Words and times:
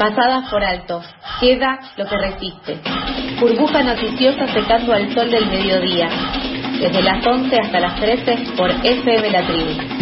Pasadas 0.00 0.48
por 0.48 0.64
alto, 0.64 1.02
queda 1.40 1.78
lo 1.98 2.06
que 2.06 2.16
resiste. 2.16 2.80
Burbuja 3.38 3.82
noticiosa 3.82 4.46
secando 4.46 4.94
al 4.94 5.12
sol 5.12 5.30
del 5.30 5.44
mediodía. 5.44 6.08
Desde 6.80 7.02
las 7.02 7.26
11 7.26 7.54
hasta 7.60 7.80
las 7.80 8.00
13 8.00 8.56
por 8.56 8.70
FM 8.70 9.30
La 9.30 9.46
Tribu. 9.46 9.99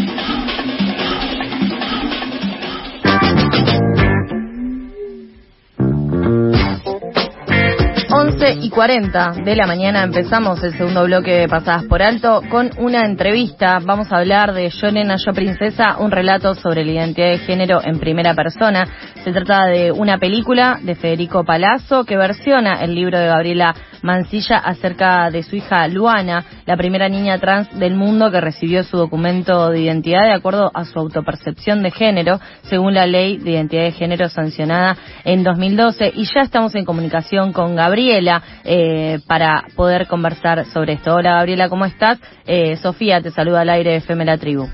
11 8.48 8.66
y 8.66 8.70
40 8.70 9.32
de 9.44 9.56
la 9.56 9.66
mañana 9.66 10.02
empezamos 10.02 10.62
el 10.62 10.72
segundo 10.72 11.04
bloque 11.04 11.32
de 11.32 11.48
Pasadas 11.48 11.84
por 11.84 12.02
Alto 12.02 12.40
con 12.48 12.70
una 12.78 13.04
entrevista. 13.04 13.78
Vamos 13.84 14.10
a 14.10 14.16
hablar 14.16 14.54
de 14.54 14.70
Yo 14.70 14.90
Nena, 14.90 15.16
Yo 15.16 15.32
Princesa, 15.32 15.96
un 15.98 16.10
relato 16.10 16.54
sobre 16.54 16.84
la 16.84 16.92
identidad 16.92 17.28
de 17.28 17.38
género 17.38 17.80
en 17.84 17.98
primera 17.98 18.34
persona. 18.34 18.86
Se 19.22 19.32
trata 19.32 19.66
de 19.66 19.92
una 19.92 20.18
película 20.18 20.78
de 20.80 20.94
Federico 20.94 21.44
Palazzo 21.44 22.04
que 22.04 22.16
versiona 22.16 22.82
el 22.82 22.94
libro 22.94 23.18
de 23.18 23.26
Gabriela 23.26 23.74
Mancilla 24.02 24.58
acerca 24.58 25.30
de 25.30 25.42
su 25.42 25.56
hija 25.56 25.86
Luana, 25.88 26.44
la 26.66 26.76
primera 26.76 27.08
niña 27.08 27.38
trans 27.38 27.76
del 27.78 27.94
mundo 27.94 28.30
que 28.30 28.40
recibió 28.40 28.84
su 28.84 28.96
documento 28.96 29.70
de 29.70 29.80
identidad 29.80 30.24
de 30.24 30.34
acuerdo 30.34 30.70
a 30.74 30.84
su 30.84 30.98
autopercepción 30.98 31.82
de 31.82 31.90
género, 31.90 32.40
según 32.62 32.94
la 32.94 33.06
ley 33.06 33.38
de 33.38 33.52
identidad 33.52 33.84
de 33.84 33.92
género 33.92 34.28
sancionada 34.28 34.96
en 35.24 35.42
2012. 35.42 36.12
Y 36.14 36.24
ya 36.24 36.42
estamos 36.42 36.74
en 36.74 36.84
comunicación 36.84 37.52
con 37.52 37.76
Gabriela 37.76 38.42
eh, 38.64 39.20
para 39.26 39.64
poder 39.76 40.06
conversar 40.06 40.64
sobre 40.66 40.94
esto. 40.94 41.14
Hola 41.14 41.36
Gabriela, 41.36 41.68
¿cómo 41.68 41.84
estás? 41.84 42.18
Eh, 42.46 42.76
Sofía 42.76 43.20
te 43.20 43.30
saluda 43.30 43.62
al 43.62 43.70
aire 43.70 43.90
de 43.92 43.96
FM 43.96 44.38
Tribu. 44.38 44.68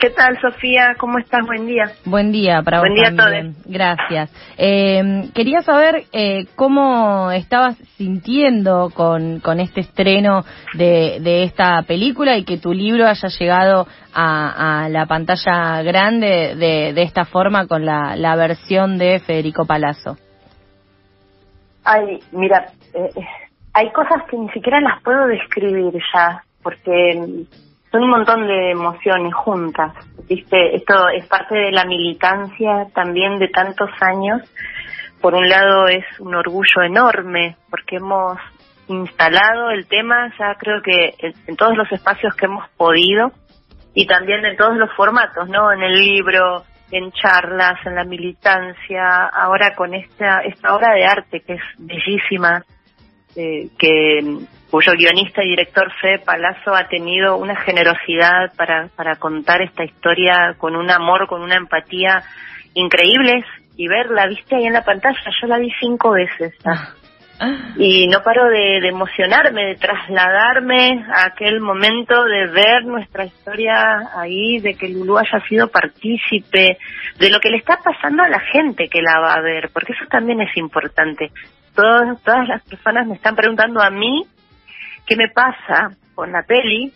¿Qué 0.00 0.08
tal, 0.08 0.40
Sofía? 0.40 0.94
¿Cómo 0.98 1.18
estás? 1.18 1.46
Buen 1.46 1.66
día. 1.66 1.84
Buen 2.06 2.32
día 2.32 2.62
para 2.62 2.80
Buen 2.80 2.94
vos 2.94 3.02
día 3.02 3.14
también. 3.14 3.54
Gracias. 3.66 4.32
Eh, 4.56 5.28
quería 5.34 5.60
saber 5.60 6.04
eh, 6.12 6.46
cómo 6.56 7.30
estabas 7.30 7.76
sintiendo 7.98 8.90
con, 8.94 9.40
con 9.40 9.60
este 9.60 9.80
estreno 9.80 10.42
de, 10.72 11.18
de 11.20 11.42
esta 11.42 11.82
película 11.82 12.38
y 12.38 12.44
que 12.44 12.56
tu 12.56 12.72
libro 12.72 13.06
haya 13.06 13.28
llegado 13.28 13.86
a, 14.14 14.84
a 14.84 14.88
la 14.88 15.04
pantalla 15.04 15.82
grande 15.82 16.54
de, 16.56 16.94
de 16.94 17.02
esta 17.02 17.26
forma 17.26 17.66
con 17.66 17.84
la, 17.84 18.16
la 18.16 18.36
versión 18.36 18.96
de 18.96 19.20
Federico 19.20 19.66
Palazzo. 19.66 20.16
Ay, 21.84 22.20
mira, 22.32 22.72
eh, 22.94 23.10
hay 23.74 23.92
cosas 23.92 24.22
que 24.30 24.38
ni 24.38 24.48
siquiera 24.48 24.80
las 24.80 25.02
puedo 25.02 25.26
describir 25.26 25.92
ya, 26.14 26.42
porque 26.62 27.44
son 27.90 28.04
un 28.04 28.10
montón 28.10 28.46
de 28.46 28.70
emociones 28.70 29.34
juntas. 29.34 29.92
¿Viste? 30.28 30.76
Esto 30.76 31.08
es 31.08 31.26
parte 31.26 31.56
de 31.56 31.72
la 31.72 31.84
militancia 31.84 32.86
también 32.94 33.38
de 33.38 33.48
tantos 33.48 33.90
años. 34.00 34.42
Por 35.20 35.34
un 35.34 35.48
lado 35.48 35.86
es 35.88 36.04
un 36.20 36.34
orgullo 36.34 36.82
enorme 36.84 37.56
porque 37.68 37.96
hemos 37.96 38.38
instalado 38.86 39.70
el 39.70 39.86
tema 39.86 40.32
ya 40.38 40.54
creo 40.56 40.82
que 40.82 41.14
en 41.46 41.56
todos 41.56 41.76
los 41.76 41.90
espacios 41.92 42.34
que 42.34 42.46
hemos 42.46 42.68
podido 42.70 43.30
y 43.94 44.06
también 44.06 44.44
en 44.44 44.56
todos 44.56 44.76
los 44.76 44.90
formatos, 44.96 45.48
¿no? 45.48 45.72
En 45.72 45.82
el 45.82 45.92
libro, 45.92 46.64
en 46.90 47.12
charlas, 47.12 47.74
en 47.84 47.94
la 47.94 48.04
militancia, 48.04 49.26
ahora 49.26 49.74
con 49.76 49.94
esta 49.94 50.40
esta 50.40 50.74
obra 50.74 50.94
de 50.94 51.04
arte 51.04 51.40
que 51.40 51.54
es 51.54 51.62
bellísima, 51.78 52.64
eh, 53.36 53.68
que 53.78 54.38
cuyo 54.70 54.92
guionista 54.92 55.42
y 55.42 55.50
director 55.50 55.90
Fede 56.00 56.20
Palazzo 56.20 56.74
ha 56.74 56.86
tenido 56.88 57.36
una 57.36 57.56
generosidad 57.56 58.52
para, 58.56 58.88
para 58.94 59.16
contar 59.16 59.62
esta 59.62 59.84
historia 59.84 60.54
con 60.58 60.76
un 60.76 60.90
amor, 60.90 61.26
con 61.26 61.42
una 61.42 61.56
empatía 61.56 62.22
increíbles 62.74 63.44
y 63.76 63.88
verla, 63.88 64.26
viste 64.26 64.56
ahí 64.56 64.66
en 64.66 64.74
la 64.74 64.84
pantalla, 64.84 65.18
yo 65.40 65.48
la 65.48 65.58
vi 65.58 65.72
cinco 65.80 66.12
veces. 66.12 66.54
Y 67.78 68.06
no 68.08 68.22
paro 68.22 68.50
de, 68.50 68.80
de, 68.82 68.88
emocionarme, 68.88 69.64
de 69.68 69.76
trasladarme 69.76 71.06
a 71.10 71.28
aquel 71.28 71.60
momento 71.60 72.22
de 72.24 72.48
ver 72.48 72.84
nuestra 72.84 73.24
historia 73.24 74.10
ahí, 74.14 74.58
de 74.58 74.74
que 74.74 74.90
Lulú 74.90 75.16
haya 75.16 75.40
sido 75.48 75.68
partícipe, 75.68 76.76
de 77.18 77.30
lo 77.30 77.40
que 77.40 77.48
le 77.48 77.56
está 77.56 77.78
pasando 77.82 78.22
a 78.22 78.28
la 78.28 78.40
gente 78.40 78.88
que 78.90 79.00
la 79.00 79.20
va 79.20 79.32
a 79.32 79.40
ver, 79.40 79.70
porque 79.72 79.94
eso 79.94 80.04
también 80.10 80.42
es 80.42 80.54
importante. 80.58 81.30
Todas, 81.74 82.20
todas 82.22 82.48
las 82.48 82.62
personas 82.62 83.06
me 83.06 83.14
están 83.14 83.36
preguntando 83.36 83.80
a 83.80 83.90
mí 83.90 84.24
qué 85.06 85.16
me 85.16 85.28
pasa 85.28 85.90
con 86.14 86.32
la 86.32 86.42
peli 86.42 86.92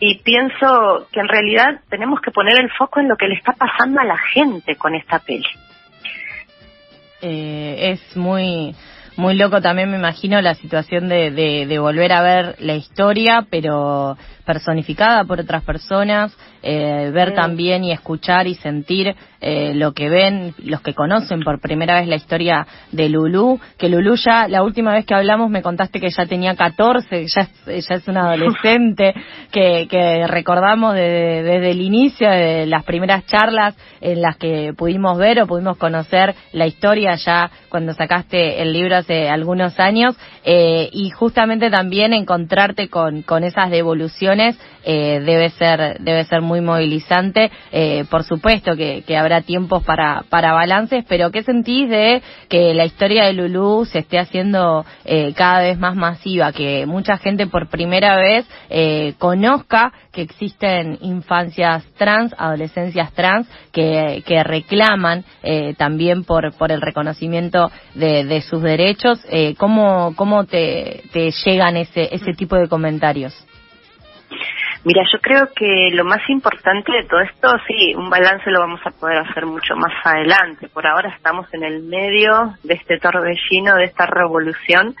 y 0.00 0.18
pienso 0.22 1.06
que 1.12 1.20
en 1.20 1.28
realidad 1.28 1.80
tenemos 1.88 2.20
que 2.20 2.30
poner 2.30 2.58
el 2.60 2.70
foco 2.72 3.00
en 3.00 3.08
lo 3.08 3.16
que 3.16 3.28
le 3.28 3.34
está 3.34 3.52
pasando 3.52 4.00
a 4.00 4.04
la 4.04 4.16
gente 4.16 4.76
con 4.76 4.94
esta 4.94 5.18
peli. 5.18 5.46
Eh, 7.22 7.92
es 7.92 8.16
muy 8.16 8.74
muy 9.16 9.34
loco 9.34 9.60
también 9.60 9.90
me 9.90 9.98
imagino 9.98 10.40
la 10.40 10.54
situación 10.54 11.08
de, 11.08 11.30
de, 11.30 11.66
de, 11.66 11.78
volver 11.78 12.12
a 12.12 12.22
ver 12.22 12.56
la 12.60 12.74
historia, 12.74 13.46
pero 13.50 14.16
personificada 14.46 15.24
por 15.24 15.40
otras 15.40 15.62
personas, 15.62 16.34
eh, 16.62 17.10
ver 17.12 17.34
también 17.34 17.84
y 17.84 17.92
escuchar 17.92 18.46
y 18.46 18.54
sentir 18.54 19.14
eh, 19.40 19.72
lo 19.74 19.92
que 19.92 20.08
ven 20.08 20.54
los 20.58 20.80
que 20.80 20.94
conocen 20.94 21.40
por 21.40 21.60
primera 21.60 22.00
vez 22.00 22.08
la 22.08 22.16
historia 22.16 22.66
de 22.92 23.08
Lulú, 23.08 23.60
que 23.78 23.88
Lulú 23.88 24.16
ya 24.16 24.48
la 24.48 24.62
última 24.62 24.92
vez 24.92 25.06
que 25.06 25.14
hablamos 25.14 25.50
me 25.50 25.62
contaste 25.62 26.00
que 26.00 26.10
ya 26.10 26.26
tenía 26.26 26.54
14, 26.54 27.26
ya 27.26 27.48
es, 27.66 27.86
ya 27.88 27.94
es 27.94 28.08
una 28.08 28.28
adolescente, 28.28 29.14
que, 29.52 29.86
que 29.88 30.26
recordamos 30.26 30.94
de, 30.94 31.42
desde 31.42 31.70
el 31.70 31.80
inicio 31.80 32.30
de 32.30 32.66
las 32.66 32.84
primeras 32.84 33.26
charlas 33.26 33.76
en 34.00 34.20
las 34.22 34.36
que 34.36 34.72
pudimos 34.76 35.18
ver 35.18 35.40
o 35.40 35.46
pudimos 35.46 35.76
conocer 35.76 36.34
la 36.52 36.66
historia 36.66 37.14
ya 37.14 37.50
cuando 37.68 37.94
sacaste 37.94 38.62
el 38.62 38.72
libro 38.72 38.96
hace 38.96 39.28
algunos 39.28 39.78
años 39.78 40.16
eh, 40.44 40.88
y 40.92 41.10
justamente 41.10 41.70
también 41.70 42.12
encontrarte 42.12 42.88
con, 42.88 43.22
con 43.22 43.44
esas 43.44 43.70
devoluciones 43.70 44.58
eh, 44.84 45.20
debe 45.24 45.50
ser 45.50 45.98
debe 46.00 46.24
ser 46.24 46.40
muy 46.40 46.60
movilizante. 46.60 47.50
Eh, 47.70 48.04
por 48.10 48.24
supuesto 48.24 48.76
que, 48.76 49.02
que, 49.06 49.16
habrá 49.16 49.29
tiempos 49.40 49.82
para, 49.84 50.24
para 50.28 50.52
balances, 50.52 51.04
pero 51.08 51.30
¿qué 51.30 51.42
sentís 51.42 51.88
de 51.88 52.22
que 52.48 52.74
la 52.74 52.84
historia 52.84 53.24
de 53.24 53.32
Lulú 53.32 53.84
se 53.84 54.00
esté 54.00 54.18
haciendo 54.18 54.84
eh, 55.04 55.32
cada 55.34 55.62
vez 55.62 55.78
más 55.78 55.94
masiva? 55.94 56.52
Que 56.52 56.86
mucha 56.86 57.16
gente 57.18 57.46
por 57.46 57.68
primera 57.68 58.16
vez 58.16 58.46
eh, 58.68 59.14
conozca 59.18 59.92
que 60.12 60.22
existen 60.22 60.98
infancias 61.00 61.84
trans, 61.96 62.34
adolescencias 62.36 63.12
trans, 63.12 63.48
que, 63.72 64.22
que 64.26 64.42
reclaman 64.42 65.24
eh, 65.42 65.74
también 65.78 66.24
por, 66.24 66.52
por 66.54 66.72
el 66.72 66.80
reconocimiento 66.80 67.70
de, 67.94 68.24
de 68.24 68.40
sus 68.40 68.62
derechos. 68.62 69.20
Eh, 69.30 69.54
¿Cómo, 69.56 70.14
cómo 70.16 70.44
te, 70.44 71.02
te 71.12 71.30
llegan 71.44 71.76
ese, 71.76 72.08
ese 72.12 72.32
tipo 72.32 72.56
de 72.56 72.68
comentarios? 72.68 73.32
Mira, 74.82 75.02
yo 75.12 75.18
creo 75.20 75.48
que 75.54 75.90
lo 75.92 76.04
más 76.04 76.26
importante 76.30 76.90
de 76.90 77.04
todo 77.04 77.20
esto, 77.20 77.48
sí, 77.66 77.94
un 77.94 78.08
balance 78.08 78.50
lo 78.50 78.60
vamos 78.60 78.80
a 78.86 78.90
poder 78.90 79.18
hacer 79.18 79.44
mucho 79.44 79.76
más 79.76 79.92
adelante. 80.04 80.68
Por 80.68 80.86
ahora 80.86 81.10
estamos 81.14 81.52
en 81.52 81.64
el 81.64 81.82
medio 81.82 82.54
de 82.62 82.74
este 82.74 82.98
torbellino, 82.98 83.76
de 83.76 83.84
esta 83.84 84.06
revolución, 84.06 84.94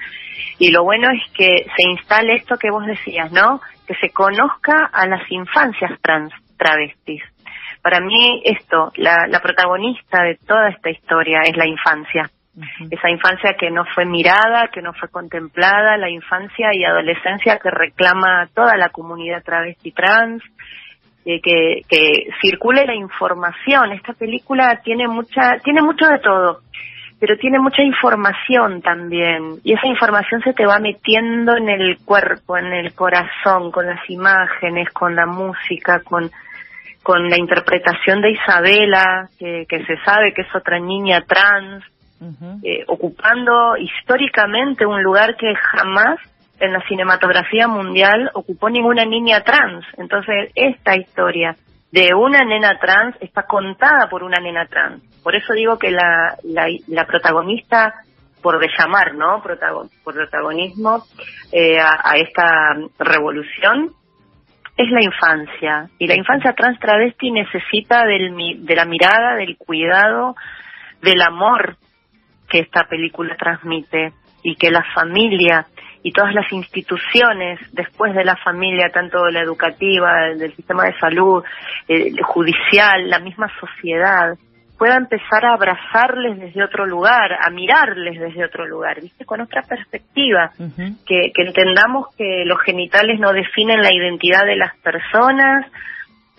y 0.58 0.70
lo 0.70 0.84
bueno 0.84 1.08
es 1.10 1.32
que 1.32 1.64
se 1.74 1.88
instale 1.88 2.34
esto 2.34 2.58
que 2.58 2.70
vos 2.70 2.84
decías, 2.84 3.32
¿no? 3.32 3.62
Que 3.86 3.94
se 3.94 4.10
conozca 4.10 4.90
a 4.92 5.06
las 5.06 5.22
infancias 5.30 5.98
trans 6.02 6.34
travestis. 6.58 7.22
Para 7.82 8.00
mí 8.00 8.42
esto, 8.44 8.92
la, 8.96 9.26
la 9.28 9.40
protagonista 9.40 10.22
de 10.22 10.36
toda 10.46 10.68
esta 10.68 10.90
historia 10.90 11.40
es 11.42 11.56
la 11.56 11.66
infancia 11.66 12.30
esa 12.90 13.10
infancia 13.10 13.54
que 13.58 13.70
no 13.70 13.84
fue 13.94 14.04
mirada, 14.04 14.68
que 14.72 14.82
no 14.82 14.92
fue 14.92 15.08
contemplada, 15.08 15.96
la 15.96 16.10
infancia 16.10 16.70
y 16.72 16.84
adolescencia 16.84 17.58
que 17.58 17.70
reclama 17.70 18.48
toda 18.54 18.76
la 18.76 18.88
comunidad 18.90 19.42
travesti 19.42 19.92
trans, 19.92 20.42
eh, 21.24 21.40
que, 21.40 21.82
que 21.88 22.28
circule 22.40 22.86
la 22.86 22.94
información. 22.94 23.92
Esta 23.92 24.12
película 24.12 24.80
tiene 24.82 25.06
mucha, 25.08 25.58
tiene 25.62 25.82
mucho 25.82 26.06
de 26.06 26.18
todo, 26.18 26.60
pero 27.18 27.36
tiene 27.36 27.58
mucha 27.58 27.82
información 27.82 28.80
también, 28.80 29.56
y 29.62 29.74
esa 29.74 29.86
información 29.86 30.40
se 30.42 30.54
te 30.54 30.66
va 30.66 30.78
metiendo 30.78 31.56
en 31.56 31.68
el 31.68 31.98
cuerpo, 32.04 32.56
en 32.56 32.72
el 32.72 32.94
corazón, 32.94 33.70
con 33.70 33.86
las 33.86 34.08
imágenes, 34.08 34.88
con 34.90 35.14
la 35.14 35.26
música, 35.26 36.00
con 36.02 36.30
con 37.02 37.30
la 37.30 37.38
interpretación 37.38 38.20
de 38.20 38.32
Isabela, 38.32 39.28
que, 39.38 39.64
que 39.68 39.84
se 39.84 39.96
sabe 40.04 40.34
que 40.34 40.42
es 40.42 40.54
otra 40.54 40.78
niña 40.78 41.22
trans, 41.22 41.82
eh, 42.62 42.84
ocupando 42.86 43.76
históricamente 43.76 44.84
un 44.84 45.02
lugar 45.02 45.36
que 45.36 45.54
jamás 45.54 46.18
en 46.58 46.72
la 46.72 46.80
cinematografía 46.86 47.66
mundial 47.68 48.30
ocupó 48.34 48.68
ninguna 48.68 49.04
niña 49.04 49.40
trans. 49.40 49.84
Entonces, 49.96 50.50
esta 50.54 50.96
historia 50.96 51.56
de 51.90 52.14
una 52.14 52.44
nena 52.44 52.78
trans 52.78 53.16
está 53.20 53.44
contada 53.44 54.08
por 54.08 54.22
una 54.22 54.38
nena 54.40 54.66
trans. 54.66 55.02
Por 55.22 55.34
eso 55.34 55.54
digo 55.54 55.78
que 55.78 55.90
la, 55.90 56.36
la, 56.44 56.66
la 56.88 57.06
protagonista, 57.06 57.94
por 58.42 58.60
llamar, 58.78 59.14
¿no? 59.14 59.42
Protagon, 59.42 59.88
por 60.04 60.14
protagonismo 60.14 61.04
eh, 61.52 61.78
a, 61.78 62.00
a 62.04 62.16
esta 62.18 62.76
revolución, 62.98 63.92
es 64.76 64.90
la 64.90 65.02
infancia. 65.02 65.90
Y 65.98 66.06
la 66.06 66.16
infancia 66.16 66.52
trans 66.52 66.78
travesti 66.78 67.30
necesita 67.30 68.04
del, 68.04 68.64
de 68.64 68.76
la 68.76 68.84
mirada, 68.84 69.34
del 69.36 69.56
cuidado, 69.56 70.36
del 71.02 71.20
amor 71.22 71.76
que 72.50 72.58
esta 72.58 72.84
película 72.84 73.36
transmite 73.36 74.12
y 74.42 74.56
que 74.56 74.70
la 74.70 74.84
familia 74.94 75.66
y 76.02 76.12
todas 76.12 76.34
las 76.34 76.50
instituciones 76.52 77.60
después 77.72 78.14
de 78.14 78.24
la 78.24 78.36
familia, 78.36 78.90
tanto 78.92 79.26
la 79.26 79.40
educativa, 79.40 80.28
del 80.36 80.54
sistema 80.56 80.84
de 80.84 80.98
salud, 80.98 81.44
el 81.88 82.20
judicial, 82.22 83.08
la 83.08 83.18
misma 83.18 83.50
sociedad, 83.60 84.36
pueda 84.78 84.96
empezar 84.96 85.44
a 85.44 85.52
abrazarles 85.52 86.38
desde 86.40 86.64
otro 86.64 86.86
lugar, 86.86 87.32
a 87.38 87.50
mirarles 87.50 88.18
desde 88.18 88.46
otro 88.46 88.66
lugar, 88.66 88.98
¿viste? 89.02 89.26
Con 89.26 89.42
otra 89.42 89.60
perspectiva, 89.60 90.52
que, 91.06 91.32
que 91.34 91.42
entendamos 91.42 92.06
que 92.16 92.44
los 92.46 92.58
genitales 92.62 93.20
no 93.20 93.30
definen 93.34 93.82
la 93.82 93.92
identidad 93.92 94.46
de 94.46 94.56
las 94.56 94.74
personas, 94.78 95.66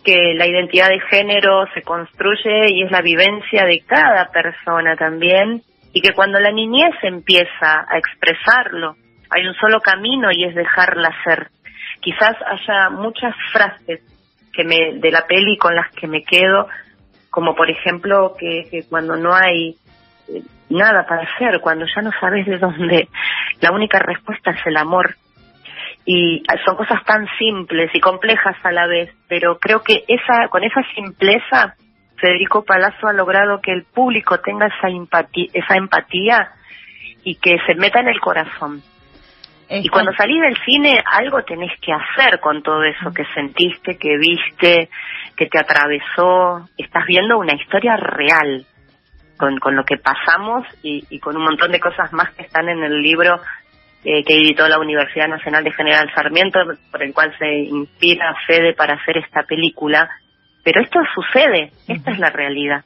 que 0.04 0.34
la 0.36 0.48
identidad 0.48 0.90
de 0.90 1.02
género 1.02 1.68
se 1.76 1.84
construye 1.84 2.72
y 2.74 2.82
es 2.82 2.92
la 2.92 3.02
vivencia 3.02 3.64
de 3.66 3.82
cada 3.86 4.32
persona 4.32 4.96
también, 4.96 5.62
y 5.94 6.02
que 6.02 6.14
cuando 6.14 6.40
la 6.40 6.52
niñez 6.52 6.94
empieza 7.04 7.86
a 7.88 7.98
expresarlo, 7.98 8.96
hay 9.30 9.48
un 9.48 9.54
solo 9.56 9.82
camino 9.82 10.30
y 10.32 10.44
es 10.46 10.56
dejarla 10.56 11.12
ser. 11.24 11.50
Quizás 12.00 12.36
haya 12.46 12.90
muchas 12.90 13.36
frases 13.52 14.02
que 14.54 14.64
me 14.64 15.00
de 15.00 15.12
la 15.12 15.26
peli 15.26 15.58
con 15.58 15.76
las 15.76 15.90
que 15.92 16.08
me 16.08 16.24
quedo, 16.24 16.68
como 17.30 17.56
por 17.56 17.70
ejemplo 17.70 18.36
que, 18.38 18.68
que 18.70 18.84
cuando 18.90 19.16
no 19.16 19.34
hay 19.34 19.76
eh, 20.28 20.42
nada 20.70 21.06
para 21.06 21.24
hacer, 21.24 21.60
cuando 21.62 21.86
ya 21.94 22.02
no 22.02 22.12
sabes 22.20 22.46
de 22.46 22.58
dónde, 22.58 23.08
la 23.62 23.72
única 23.72 24.00
respuesta 24.00 24.52
es 24.52 24.66
el 24.66 24.78
amor. 24.78 25.16
Y 26.04 26.44
son 26.66 26.76
cosas 26.76 27.04
tan 27.06 27.28
simples 27.38 27.92
y 27.94 28.00
complejas 28.00 28.56
a 28.64 28.72
la 28.72 28.88
vez, 28.88 29.14
pero 29.28 29.60
creo 29.60 29.84
que 29.84 30.04
esa 30.08 30.48
con 30.50 30.64
esa 30.64 30.82
simpleza 30.96 31.76
Federico 32.22 32.64
Palazzo 32.64 33.08
ha 33.08 33.14
logrado 33.14 33.60
que 33.60 33.74
el 33.74 33.84
público 33.84 34.40
tenga 34.40 34.68
esa 34.68 34.88
empatía, 34.88 35.48
esa 35.54 35.76
empatía 35.76 36.52
y 37.24 37.36
que 37.36 37.58
se 37.66 37.76
meta 37.76 38.00
en 38.00 38.08
el 38.08 38.20
corazón. 38.20 38.82
Y 39.70 39.88
cuando 39.88 40.12
salís 40.14 40.42
del 40.42 40.58
cine, 40.66 41.02
algo 41.06 41.44
tenés 41.44 41.72
que 41.80 41.94
hacer 41.94 42.42
con 42.42 42.62
todo 42.62 42.84
eso 42.84 43.14
que 43.14 43.24
sentiste, 43.34 43.98
que 43.98 44.18
viste, 44.18 44.90
que 45.36 45.46
te 45.46 45.58
atravesó. 45.58 46.68
Estás 46.78 47.06
viendo 47.08 47.38
una 47.38 47.56
historia 47.56 47.96
real 47.96 48.66
con, 49.38 49.58
con 49.60 49.76
lo 49.78 49.86
que 49.86 49.96
pasamos 49.96 50.68
y, 50.84 51.06
y 51.10 51.20
con 51.20 51.38
un 51.38 51.44
montón 51.44 51.72
de 51.72 51.80
cosas 51.80 52.12
más 52.12 52.32
que 52.34 52.44
están 52.44 52.68
en 52.68 52.84
el 52.84 53.02
libro 53.02 53.40
eh, 54.04 54.24
que 54.26 54.34
editó 54.34 54.68
la 54.68 54.80
Universidad 54.80 55.30
Nacional 55.30 55.64
de 55.64 55.72
General 55.72 56.12
Sarmiento, 56.14 56.60
por 56.92 57.02
el 57.02 57.14
cual 57.14 57.34
se 57.40 57.48
inspira 57.48 58.36
Fede 58.46 58.74
para 58.74 58.96
hacer 58.96 59.20
esta 59.20 59.44
película 59.44 60.10
pero 60.64 60.82
esto 60.82 61.00
sucede, 61.14 61.72
esta 61.88 62.12
es 62.12 62.20
la 62.20 62.30
realidad. 62.30 62.84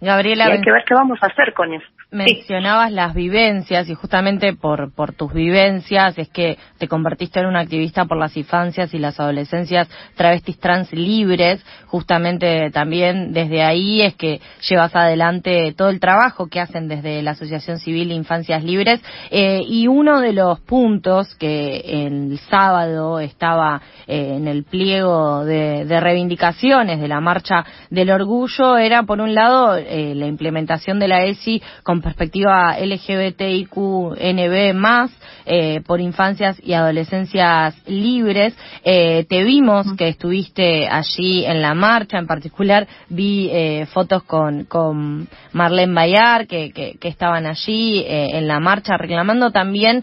Gabriela, 0.00 0.48
y 0.48 0.52
hay 0.52 0.60
que 0.60 0.72
ver 0.72 0.84
qué 0.86 0.94
vamos 0.94 1.18
a 1.22 1.26
hacer 1.26 1.52
con 1.54 1.72
eso 1.72 1.86
mencionabas 2.14 2.92
las 2.92 3.12
vivencias 3.14 3.88
y 3.88 3.94
justamente 3.94 4.54
por, 4.54 4.92
por 4.94 5.12
tus 5.12 5.32
vivencias 5.32 6.16
es 6.16 6.28
que 6.28 6.56
te 6.78 6.88
convertiste 6.88 7.40
en 7.40 7.46
una 7.46 7.60
activista 7.60 8.04
por 8.04 8.18
las 8.18 8.36
infancias 8.36 8.94
y 8.94 8.98
las 8.98 9.18
adolescencias 9.18 9.88
travestis 10.14 10.58
trans 10.58 10.92
libres. 10.92 11.64
Justamente 11.86 12.70
también 12.70 13.32
desde 13.32 13.62
ahí 13.62 14.02
es 14.02 14.14
que 14.14 14.40
llevas 14.68 14.94
adelante 14.94 15.74
todo 15.76 15.88
el 15.88 16.00
trabajo 16.00 16.46
que 16.46 16.60
hacen 16.60 16.88
desde 16.88 17.22
la 17.22 17.32
Asociación 17.32 17.78
Civil 17.78 18.12
Infancias 18.12 18.62
Libres. 18.62 19.02
Eh, 19.30 19.62
y 19.66 19.88
uno 19.88 20.20
de 20.20 20.32
los 20.32 20.60
puntos 20.60 21.34
que 21.34 22.06
el 22.06 22.38
sábado 22.50 23.18
estaba 23.18 23.82
eh, 24.06 24.34
en 24.36 24.46
el 24.46 24.64
pliego 24.64 25.44
de, 25.44 25.84
reivindicaciones 26.00 27.00
de 27.00 27.08
la 27.08 27.20
Marcha 27.20 27.64
del 27.90 28.10
Orgullo 28.10 28.76
era, 28.76 29.02
por 29.04 29.20
un 29.20 29.34
lado, 29.34 29.76
eh, 29.76 30.14
la 30.14 30.26
implementación 30.26 30.98
de 30.98 31.08
la 31.08 31.24
ESI 31.24 31.62
con 31.82 32.03
perspectiva 32.04 32.76
LGBTIQNB 32.78 34.74
más 34.74 35.10
eh, 35.46 35.80
por 35.86 36.00
infancias 36.00 36.56
y 36.62 36.74
adolescencias 36.74 37.74
libres. 37.86 38.54
Eh, 38.82 39.26
te 39.28 39.42
vimos 39.42 39.86
que 39.96 40.08
estuviste 40.08 40.86
allí 40.86 41.44
en 41.44 41.62
la 41.62 41.74
marcha, 41.74 42.18
en 42.18 42.26
particular 42.26 42.86
vi 43.08 43.48
eh, 43.50 43.86
fotos 43.92 44.22
con, 44.24 44.64
con 44.64 45.28
Marlene 45.52 45.94
Bayar 45.94 46.46
que, 46.46 46.72
que, 46.72 46.98
estaban 47.08 47.46
allí 47.46 48.04
en 48.06 48.48
la 48.48 48.58
marcha 48.58 48.96
reclamando 48.96 49.50
también 49.50 50.02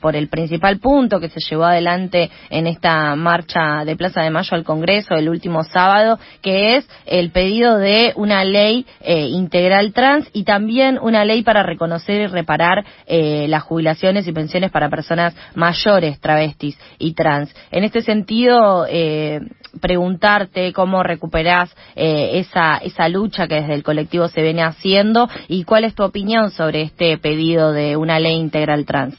por 0.00 0.16
el 0.16 0.28
principal 0.28 0.78
punto 0.78 1.20
que 1.20 1.28
se 1.28 1.38
llevó 1.48 1.64
adelante 1.64 2.28
en 2.50 2.66
esta 2.66 3.14
marcha 3.14 3.84
de 3.84 3.94
Plaza 3.94 4.22
de 4.22 4.30
Mayo 4.30 4.56
al 4.56 4.64
Congreso 4.64 5.14
el 5.14 5.28
último 5.28 5.62
sábado, 5.62 6.18
que 6.42 6.76
es 6.76 6.88
el 7.06 7.30
pedido 7.30 7.78
de 7.78 8.12
una 8.16 8.44
ley 8.44 8.84
integral 9.04 9.92
trans 9.92 10.28
y 10.32 10.42
también 10.42 10.98
una 11.00 11.13
una 11.14 11.24
ley 11.24 11.42
para 11.42 11.62
reconocer 11.62 12.22
y 12.22 12.26
reparar 12.26 12.84
eh, 13.06 13.46
las 13.48 13.62
jubilaciones 13.62 14.26
y 14.26 14.32
pensiones 14.32 14.72
para 14.72 14.90
personas 14.90 15.34
mayores, 15.54 16.20
travestis 16.20 16.76
y 16.98 17.14
trans. 17.14 17.54
En 17.70 17.84
este 17.84 18.02
sentido, 18.02 18.84
eh, 18.88 19.40
preguntarte 19.80 20.72
cómo 20.72 21.04
recuperás 21.04 21.74
eh, 21.94 22.40
esa, 22.40 22.78
esa 22.78 23.08
lucha 23.08 23.46
que 23.46 23.56
desde 23.56 23.74
el 23.74 23.84
colectivo 23.84 24.26
se 24.26 24.42
viene 24.42 24.64
haciendo 24.64 25.28
y 25.46 25.62
cuál 25.62 25.84
es 25.84 25.94
tu 25.94 26.02
opinión 26.02 26.50
sobre 26.50 26.82
este 26.82 27.16
pedido 27.18 27.72
de 27.72 27.96
una 27.96 28.18
ley 28.18 28.34
integral 28.36 28.84
trans. 28.84 29.16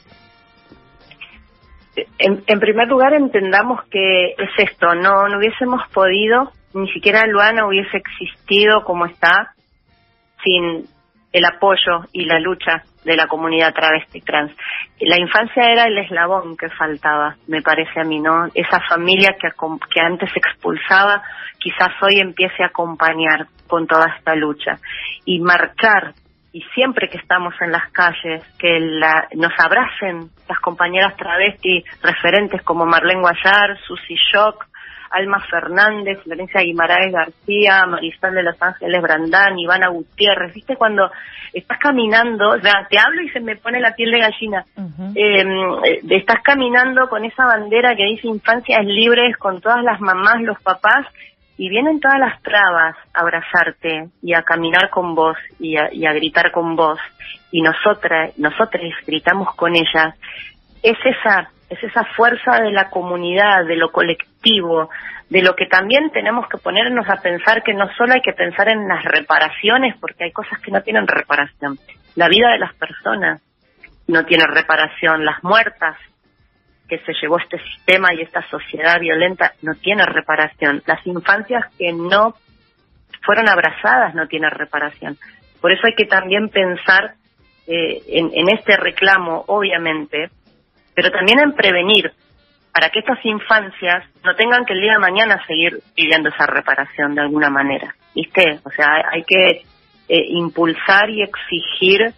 En, 2.19 2.59
primer 2.59 2.89
lugar, 2.89 3.13
entendamos 3.13 3.85
que 3.89 4.31
es 4.31 4.49
esto, 4.57 4.95
no, 4.95 5.29
no 5.29 5.37
hubiésemos 5.37 5.81
podido, 5.93 6.51
ni 6.73 6.91
siquiera 6.91 7.25
Luana 7.25 7.65
hubiese 7.65 7.95
existido 7.95 8.83
como 8.83 9.05
está, 9.05 9.53
sin 10.43 10.93
el 11.31 11.45
apoyo 11.45 12.05
y 12.13 12.25
la 12.25 12.39
lucha 12.39 12.83
de 13.03 13.15
la 13.15 13.27
comunidad 13.27 13.73
travesti 13.73 14.21
trans. 14.21 14.51
La 14.99 15.19
infancia 15.19 15.63
era 15.71 15.83
el 15.85 15.97
eslabón 15.97 16.57
que 16.57 16.69
faltaba, 16.69 17.35
me 17.47 17.61
parece 17.61 18.01
a 18.01 18.03
mí, 18.03 18.19
¿no? 18.19 18.47
Esa 18.53 18.79
familia 18.89 19.35
que, 19.39 19.49
que 19.93 20.01
antes 20.01 20.29
expulsaba, 20.35 21.21
quizás 21.59 21.91
hoy 22.01 22.19
empiece 22.19 22.63
a 22.63 22.67
acompañar 22.67 23.47
con 23.67 23.87
toda 23.87 24.15
esta 24.17 24.35
lucha. 24.35 24.79
Y 25.25 25.39
marchar, 25.39 26.13
y 26.51 26.61
siempre 26.73 27.09
que 27.09 27.17
estamos 27.17 27.53
en 27.61 27.71
las 27.71 27.91
calles, 27.91 28.43
que 28.57 28.79
la, 28.79 29.27
nos 29.35 29.51
abracen 29.59 30.29
las 30.47 30.59
compañeras 30.59 31.15
travesti 31.17 31.83
referentes 32.01 32.61
como 32.63 32.85
Marlene 32.85 33.21
Guayar, 33.21 33.77
Susi 33.85 34.15
Shock, 34.31 34.65
Alma 35.15 35.39
Fernández, 35.49 36.21
Florencia 36.23 36.61
Guimaraes 36.61 37.13
García, 37.13 37.85
Marisol 37.85 38.33
de 38.33 38.43
Los 38.43 38.61
Ángeles 38.61 39.01
Brandán, 39.01 39.57
Ivana 39.57 39.89
Gutiérrez, 39.89 40.53
¿viste? 40.53 40.75
Cuando 40.75 41.09
estás 41.53 41.79
caminando, 41.79 42.49
o 42.49 42.59
sea, 42.59 42.85
te 42.89 42.97
hablo 42.99 43.21
y 43.21 43.29
se 43.29 43.39
me 43.39 43.55
pone 43.55 43.79
la 43.79 43.95
piel 43.95 44.11
de 44.11 44.19
gallina, 44.19 44.65
em, 45.15 45.83
eh, 45.85 46.01
estás 46.09 46.41
caminando 46.43 47.07
con 47.07 47.23
esa 47.23 47.45
bandera 47.45 47.95
que 47.95 48.05
dice 48.05 48.27
infancias 48.27 48.85
libres, 48.85 49.37
con 49.37 49.61
todas 49.61 49.81
las 49.83 50.01
mamás, 50.01 50.41
los 50.41 50.61
papás, 50.61 51.07
y 51.57 51.69
vienen 51.69 52.01
todas 52.01 52.19
las 52.19 52.41
trabas 52.41 52.97
a 53.13 53.21
abrazarte 53.21 54.09
y 54.21 54.33
a 54.33 54.43
caminar 54.43 54.89
con 54.89 55.15
vos 55.15 55.37
y 55.57 55.77
a, 55.77 55.87
y 55.93 56.05
a 56.05 56.11
gritar 56.11 56.51
con 56.51 56.75
vos, 56.75 56.99
y 57.51 57.61
nosotras, 57.61 58.37
nosotras 58.37 58.83
gritamos 59.07 59.55
con 59.55 59.75
ellas, 59.75 60.13
es 60.83 60.97
esa 61.05 61.49
es 61.69 61.83
esa 61.83 62.03
fuerza 62.15 62.61
de 62.61 62.71
la 62.71 62.89
comunidad, 62.89 63.65
de 63.65 63.75
lo 63.75 63.91
colectivo, 63.91 64.89
de 65.29 65.41
lo 65.41 65.55
que 65.55 65.65
también 65.65 66.11
tenemos 66.11 66.47
que 66.47 66.57
ponernos 66.57 67.09
a 67.09 67.21
pensar 67.21 67.63
que 67.63 67.73
no 67.73 67.89
solo 67.97 68.13
hay 68.13 68.21
que 68.21 68.33
pensar 68.33 68.69
en 68.69 68.87
las 68.87 69.03
reparaciones, 69.03 69.95
porque 69.99 70.25
hay 70.25 70.31
cosas 70.31 70.59
que 70.59 70.71
no 70.71 70.81
tienen 70.81 71.07
reparación. 71.07 71.77
La 72.15 72.29
vida 72.29 72.51
de 72.51 72.59
las 72.59 72.73
personas 72.75 73.41
no 74.07 74.25
tiene 74.25 74.45
reparación, 74.45 75.25
las 75.25 75.43
muertas 75.43 75.97
que 76.87 76.99
se 76.99 77.13
llevó 77.19 77.39
este 77.39 77.57
sistema 77.57 78.13
y 78.13 78.21
esta 78.21 78.47
sociedad 78.49 78.99
violenta 78.99 79.53
no 79.63 79.73
tiene 79.73 80.05
reparación, 80.05 80.83
las 80.85 81.05
infancias 81.07 81.65
que 81.77 81.91
no 81.91 82.35
fueron 83.25 83.49
abrazadas 83.49 84.13
no 84.13 84.27
tienen 84.27 84.51
reparación. 84.51 85.17
Por 85.59 85.71
eso 85.71 85.87
hay 85.87 85.95
que 85.95 86.05
también 86.05 86.49
pensar 86.49 87.15
eh, 87.65 88.03
en, 88.07 88.29
en 88.35 88.49
este 88.49 88.77
reclamo, 88.77 89.43
obviamente, 89.47 90.29
pero 90.95 91.11
también 91.11 91.39
en 91.39 91.53
prevenir 91.53 92.11
para 92.73 92.89
que 92.89 92.99
estas 92.99 93.23
infancias 93.23 94.03
no 94.23 94.35
tengan 94.35 94.65
que 94.65 94.73
el 94.73 94.81
día 94.81 94.93
de 94.93 94.99
mañana 94.99 95.41
seguir 95.47 95.79
pidiendo 95.95 96.29
esa 96.29 96.45
reparación 96.45 97.15
de 97.15 97.21
alguna 97.21 97.49
manera, 97.49 97.95
¿viste? 98.13 98.59
O 98.63 98.69
sea, 98.69 99.01
hay 99.11 99.23
que 99.23 99.63
eh, 100.09 100.25
impulsar 100.29 101.09
y 101.09 101.23
exigir 101.23 102.13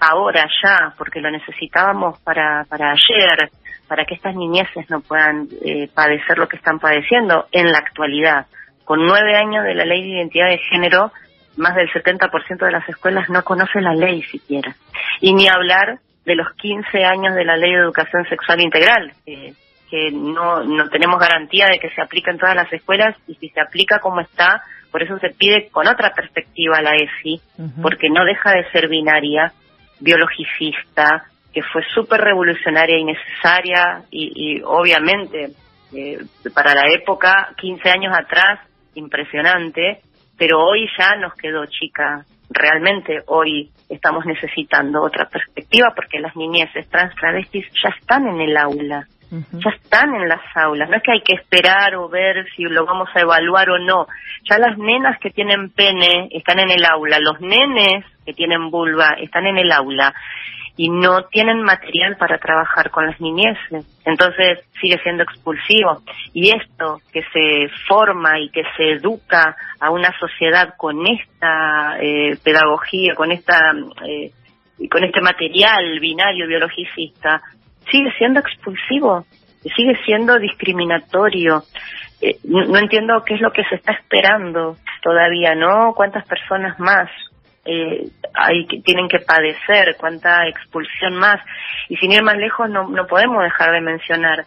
ahora 0.00 0.48
ya, 0.62 0.94
porque 0.96 1.20
lo 1.20 1.30
necesitábamos 1.30 2.18
para, 2.20 2.64
para 2.70 2.92
ayer, 2.92 3.50
para 3.86 4.04
que 4.04 4.14
estas 4.14 4.34
niñeces 4.34 4.88
no 4.88 5.00
puedan 5.00 5.46
eh, 5.62 5.88
padecer 5.94 6.38
lo 6.38 6.48
que 6.48 6.56
están 6.56 6.78
padeciendo 6.78 7.46
en 7.52 7.70
la 7.70 7.78
actualidad. 7.78 8.46
Con 8.84 9.04
nueve 9.04 9.36
años 9.36 9.64
de 9.64 9.74
la 9.74 9.84
ley 9.84 10.02
de 10.02 10.16
identidad 10.18 10.48
de 10.48 10.58
género, 10.70 11.12
más 11.56 11.74
del 11.74 11.90
70% 11.90 12.64
de 12.64 12.72
las 12.72 12.88
escuelas 12.88 13.28
no 13.28 13.42
conocen 13.42 13.84
la 13.84 13.94
ley 13.94 14.22
siquiera. 14.22 14.74
Y 15.20 15.34
ni 15.34 15.48
hablar 15.48 15.98
de 16.28 16.34
los 16.34 16.52
15 16.56 17.04
años 17.04 17.34
de 17.34 17.44
la 17.44 17.56
Ley 17.56 17.72
de 17.72 17.80
Educación 17.80 18.22
Sexual 18.28 18.60
Integral, 18.60 19.12
que 19.24 20.10
no, 20.12 20.62
no 20.62 20.90
tenemos 20.90 21.18
garantía 21.18 21.66
de 21.72 21.78
que 21.78 21.88
se 21.88 22.02
aplique 22.02 22.30
en 22.30 22.36
todas 22.36 22.54
las 22.54 22.70
escuelas 22.70 23.16
y 23.26 23.34
si 23.36 23.48
se 23.48 23.60
aplica 23.62 23.98
como 23.98 24.20
está, 24.20 24.62
por 24.92 25.02
eso 25.02 25.18
se 25.18 25.30
pide 25.30 25.70
con 25.70 25.88
otra 25.88 26.12
perspectiva 26.12 26.82
la 26.82 26.92
ESI, 26.96 27.40
porque 27.80 28.10
no 28.10 28.26
deja 28.26 28.52
de 28.52 28.70
ser 28.70 28.88
binaria, 28.88 29.52
biologicista, 30.00 31.24
que 31.52 31.62
fue 31.62 31.82
súper 31.94 32.20
revolucionaria 32.20 32.98
y 32.98 33.04
necesaria 33.04 34.02
y, 34.10 34.60
obviamente 34.62 35.52
eh, 35.94 36.18
para 36.54 36.74
la 36.74 36.84
época, 36.92 37.54
15 37.56 37.88
años 37.88 38.14
atrás, 38.14 38.60
impresionante, 38.94 40.02
pero 40.36 40.62
hoy 40.62 40.86
ya 40.98 41.16
nos 41.16 41.32
quedó 41.34 41.64
chica. 41.64 42.26
Realmente 42.50 43.22
hoy 43.26 43.70
estamos 43.88 44.24
necesitando 44.26 45.02
otra 45.02 45.28
perspectiva 45.28 45.92
porque 45.94 46.20
las 46.20 46.34
niñeces 46.36 46.88
trans 46.88 47.14
travestis 47.14 47.66
ya 47.82 47.90
están 47.90 48.26
en 48.26 48.40
el 48.40 48.56
aula, 48.56 49.06
ya 49.30 49.70
están 49.70 50.14
en 50.14 50.28
las 50.28 50.40
aulas. 50.54 50.88
No 50.88 50.96
es 50.96 51.02
que 51.02 51.12
hay 51.12 51.22
que 51.22 51.34
esperar 51.34 51.94
o 51.96 52.08
ver 52.08 52.46
si 52.56 52.62
lo 52.64 52.86
vamos 52.86 53.08
a 53.14 53.20
evaluar 53.20 53.70
o 53.70 53.78
no. 53.78 54.06
Ya 54.48 54.58
las 54.58 54.78
nenas 54.78 55.18
que 55.20 55.30
tienen 55.30 55.70
pene 55.70 56.28
están 56.30 56.58
en 56.58 56.70
el 56.70 56.84
aula, 56.84 57.18
los 57.20 57.40
nenes 57.40 58.04
que 58.24 58.32
tienen 58.32 58.70
vulva 58.70 59.14
están 59.20 59.46
en 59.46 59.58
el 59.58 59.70
aula 59.70 60.14
y 60.78 60.88
no 60.90 61.24
tienen 61.24 61.60
material 61.62 62.16
para 62.16 62.38
trabajar 62.38 62.90
con 62.90 63.04
las 63.04 63.20
niñeces. 63.20 63.84
Entonces 64.04 64.60
sigue 64.80 64.96
siendo 65.02 65.24
expulsivo. 65.24 66.02
Y 66.32 66.56
esto 66.56 67.00
que 67.12 67.22
se 67.32 67.68
forma 67.88 68.38
y 68.38 68.48
que 68.50 68.62
se 68.76 68.92
educa 68.92 69.56
a 69.80 69.90
una 69.90 70.16
sociedad 70.20 70.74
con 70.76 71.04
esta 71.04 71.98
eh, 72.00 72.38
pedagogía, 72.44 73.16
con 73.16 73.32
esta 73.32 73.58
eh, 74.06 74.30
con 74.88 75.02
este 75.02 75.20
material 75.20 75.98
binario 75.98 76.46
biologicista, 76.46 77.42
sigue 77.90 78.12
siendo 78.16 78.38
expulsivo, 78.38 79.26
sigue 79.76 79.98
siendo 80.06 80.38
discriminatorio. 80.38 81.64
Eh, 82.20 82.38
no 82.44 82.78
entiendo 82.78 83.24
qué 83.26 83.34
es 83.34 83.40
lo 83.40 83.50
que 83.50 83.64
se 83.64 83.74
está 83.74 83.94
esperando 83.94 84.76
todavía, 85.02 85.56
¿no? 85.56 85.92
¿Cuántas 85.96 86.24
personas 86.28 86.78
más 86.78 87.10
eh, 87.68 88.08
hay, 88.34 88.66
tienen 88.82 89.08
que 89.08 89.18
padecer, 89.18 89.96
cuánta 89.98 90.48
expulsión 90.48 91.16
más. 91.16 91.40
Y 91.88 91.96
sin 91.96 92.12
ir 92.12 92.22
más 92.22 92.36
lejos, 92.36 92.70
no, 92.70 92.88
no 92.88 93.06
podemos 93.06 93.42
dejar 93.42 93.72
de 93.72 93.80
mencionar 93.82 94.46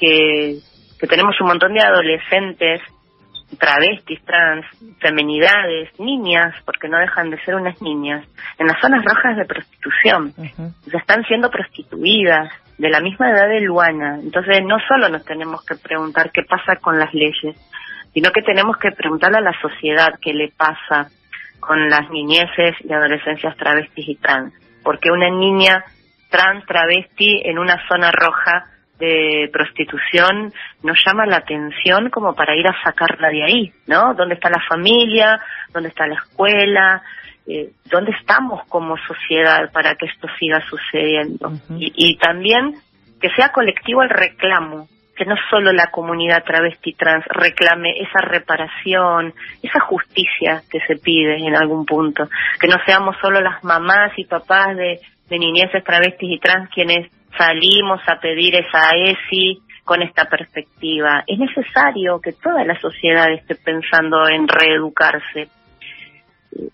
que, 0.00 0.56
que 0.98 1.06
tenemos 1.06 1.38
un 1.40 1.48
montón 1.48 1.74
de 1.74 1.84
adolescentes, 1.84 2.80
travestis, 3.58 4.24
trans, 4.24 4.64
feminidades, 5.00 5.90
niñas, 6.00 6.54
porque 6.64 6.88
no 6.88 6.98
dejan 6.98 7.28
de 7.28 7.38
ser 7.44 7.56
unas 7.56 7.80
niñas, 7.82 8.26
en 8.58 8.66
las 8.66 8.80
zonas 8.80 9.04
rojas 9.04 9.36
de 9.36 9.44
prostitución. 9.44 10.32
ya 10.86 10.98
están 10.98 11.24
siendo 11.24 11.50
prostituidas 11.50 12.50
de 12.78 12.88
la 12.88 13.00
misma 13.00 13.30
edad 13.30 13.48
de 13.48 13.60
Luana. 13.60 14.18
Entonces, 14.22 14.62
no 14.64 14.78
solo 14.88 15.10
nos 15.10 15.24
tenemos 15.26 15.62
que 15.66 15.76
preguntar 15.76 16.30
qué 16.32 16.42
pasa 16.42 16.76
con 16.76 16.98
las 16.98 17.12
leyes, 17.12 17.54
sino 18.14 18.30
que 18.30 18.40
tenemos 18.40 18.78
que 18.78 18.92
preguntarle 18.92 19.38
a 19.38 19.42
la 19.42 19.60
sociedad 19.60 20.18
qué 20.22 20.32
le 20.32 20.48
pasa 20.56 21.10
con 21.62 21.88
las 21.88 22.10
niñeces 22.10 22.74
y 22.80 22.92
adolescencias 22.92 23.56
travestis 23.56 24.08
y 24.08 24.16
trans. 24.16 24.52
Porque 24.82 25.12
una 25.12 25.30
niña 25.30 25.84
trans, 26.28 26.66
travesti 26.66 27.40
en 27.44 27.56
una 27.56 27.78
zona 27.86 28.10
roja 28.10 28.66
de 28.98 29.48
prostitución 29.52 30.52
nos 30.82 30.98
llama 31.06 31.24
la 31.24 31.36
atención 31.36 32.10
como 32.10 32.34
para 32.34 32.56
ir 32.56 32.66
a 32.66 32.82
sacarla 32.82 33.28
de 33.30 33.44
ahí, 33.44 33.72
¿no? 33.86 34.12
¿Dónde 34.14 34.34
está 34.34 34.50
la 34.50 34.62
familia? 34.68 35.40
¿Dónde 35.72 35.90
está 35.90 36.08
la 36.08 36.14
escuela? 36.14 37.02
Eh, 37.46 37.70
¿Dónde 37.84 38.10
estamos 38.18 38.64
como 38.68 38.96
sociedad 38.98 39.70
para 39.72 39.94
que 39.94 40.06
esto 40.06 40.26
siga 40.40 40.60
sucediendo? 40.68 41.52
y, 41.78 41.92
y 41.94 42.18
también 42.18 42.74
que 43.20 43.30
sea 43.36 43.52
colectivo 43.52 44.02
el 44.02 44.10
reclamo, 44.10 44.88
que 45.16 45.24
no 45.24 45.34
solo 45.50 45.72
la 45.72 45.90
comunidad 45.90 46.44
travesti 46.44 46.94
trans 46.94 47.24
reclame 47.26 48.00
esa 48.00 48.20
reparación, 48.22 49.34
esa 49.62 49.80
justicia 49.80 50.62
que 50.70 50.80
se 50.86 50.96
pide 50.96 51.36
en 51.36 51.54
algún 51.54 51.84
punto, 51.84 52.28
que 52.58 52.68
no 52.68 52.76
seamos 52.86 53.16
solo 53.20 53.40
las 53.40 53.62
mamás 53.62 54.12
y 54.16 54.24
papás 54.24 54.76
de, 54.76 55.00
de 55.28 55.38
niñeces 55.38 55.84
travestis 55.84 56.30
y 56.30 56.38
trans 56.38 56.70
quienes 56.70 57.10
salimos 57.36 58.00
a 58.06 58.20
pedir 58.20 58.54
esa 58.54 58.90
ESI 58.94 59.60
con 59.84 60.02
esta 60.02 60.26
perspectiva. 60.26 61.24
Es 61.26 61.38
necesario 61.38 62.20
que 62.20 62.32
toda 62.32 62.64
la 62.64 62.78
sociedad 62.80 63.30
esté 63.32 63.54
pensando 63.56 64.28
en 64.28 64.48
reeducarse 64.48 65.48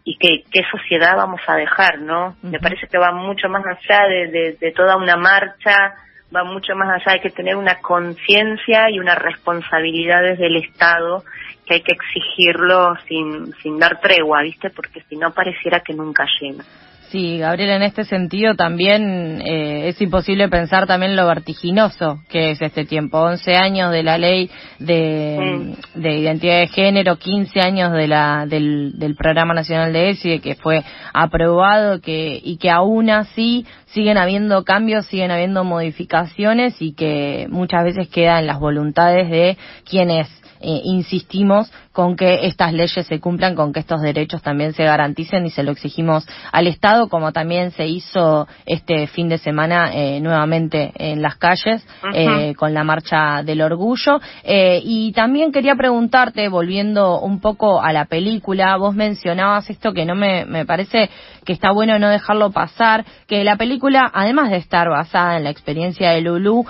y 0.04 0.16
que 0.18 0.42
qué 0.50 0.62
sociedad 0.70 1.16
vamos 1.16 1.40
a 1.46 1.54
dejar, 1.54 2.00
¿no? 2.00 2.36
Me 2.42 2.58
parece 2.58 2.88
que 2.88 2.98
va 2.98 3.12
mucho 3.12 3.48
más 3.48 3.64
allá 3.64 4.08
de, 4.08 4.56
de 4.60 4.72
toda 4.72 4.96
una 4.96 5.16
marcha 5.16 5.94
va 6.34 6.44
mucho 6.44 6.74
más 6.74 6.88
allá, 6.88 7.12
hay 7.14 7.20
que 7.20 7.30
tener 7.30 7.56
una 7.56 7.80
conciencia 7.80 8.90
y 8.90 8.98
una 8.98 9.14
responsabilidad 9.14 10.22
desde 10.22 10.46
el 10.46 10.56
Estado 10.56 11.24
que 11.66 11.74
hay 11.74 11.82
que 11.82 11.94
exigirlo 11.94 12.94
sin, 13.06 13.52
sin 13.62 13.78
dar 13.78 14.00
tregua, 14.00 14.42
¿viste? 14.42 14.70
Porque 14.70 15.02
si 15.08 15.16
no 15.16 15.32
pareciera 15.32 15.80
que 15.80 15.94
nunca 15.94 16.26
llega. 16.40 16.64
Sí, 17.10 17.38
Gabriel, 17.38 17.70
en 17.70 17.82
este 17.82 18.04
sentido 18.04 18.54
también 18.54 19.40
eh, 19.40 19.88
es 19.88 20.00
imposible 20.02 20.48
pensar 20.50 20.86
también 20.86 21.16
lo 21.16 21.26
vertiginoso 21.26 22.20
que 22.28 22.50
es 22.50 22.60
este 22.60 22.84
tiempo. 22.84 23.18
11 23.18 23.56
años 23.56 23.90
de 23.92 24.02
la 24.02 24.18
ley 24.18 24.50
de, 24.78 25.74
de 25.94 26.18
identidad 26.18 26.60
de 26.60 26.66
género, 26.66 27.16
15 27.16 27.60
años 27.62 27.92
de 27.92 28.08
la, 28.08 28.44
del, 28.46 28.98
del 28.98 29.14
Programa 29.14 29.54
Nacional 29.54 29.90
de 29.94 30.10
ESI, 30.10 30.40
que 30.40 30.54
fue 30.56 30.84
aprobado 31.14 32.02
que, 32.02 32.38
y 32.44 32.58
que 32.58 32.68
aún 32.68 33.08
así 33.08 33.64
siguen 33.86 34.18
habiendo 34.18 34.64
cambios, 34.64 35.06
siguen 35.06 35.30
habiendo 35.30 35.64
modificaciones 35.64 36.76
y 36.80 36.92
que 36.92 37.46
muchas 37.48 37.84
veces 37.84 38.08
quedan 38.08 38.46
las 38.46 38.60
voluntades 38.60 39.30
de 39.30 39.56
quienes 39.88 40.28
eh, 40.60 40.80
insistimos 40.84 41.72
con 41.98 42.14
que 42.14 42.46
estas 42.46 42.72
leyes 42.72 43.08
se 43.08 43.18
cumplan, 43.18 43.56
con 43.56 43.72
que 43.72 43.80
estos 43.80 44.00
derechos 44.00 44.40
también 44.40 44.72
se 44.72 44.84
garanticen 44.84 45.44
y 45.46 45.50
se 45.50 45.64
lo 45.64 45.72
exigimos 45.72 46.24
al 46.52 46.68
Estado, 46.68 47.08
como 47.08 47.32
también 47.32 47.72
se 47.72 47.88
hizo 47.88 48.46
este 48.66 49.08
fin 49.08 49.28
de 49.28 49.38
semana 49.38 49.90
eh, 49.92 50.20
nuevamente 50.20 50.92
en 50.94 51.22
las 51.22 51.34
calles 51.38 51.84
eh, 52.14 52.54
con 52.54 52.72
la 52.72 52.84
marcha 52.84 53.42
del 53.42 53.62
orgullo. 53.62 54.20
y 54.44 55.10
también 55.10 55.50
quería 55.50 55.74
preguntarte, 55.74 56.48
volviendo 56.48 57.18
un 57.18 57.40
poco 57.40 57.82
a 57.82 57.92
la 57.92 58.04
película, 58.04 58.76
vos 58.76 58.94
mencionabas 58.94 59.68
esto 59.68 59.92
que 59.92 60.04
no 60.04 60.14
me, 60.14 60.44
me 60.44 60.64
parece 60.64 61.10
que 61.44 61.52
está 61.52 61.72
bueno 61.72 61.98
no 61.98 62.10
dejarlo 62.10 62.52
pasar, 62.52 63.04
que 63.26 63.42
la 63.42 63.56
película, 63.56 64.08
además 64.14 64.50
de 64.50 64.58
estar 64.58 64.88
basada 64.88 65.36
en 65.36 65.42
la 65.44 65.50
experiencia 65.50 66.10
de 66.10 66.20
Lulu, 66.20 66.64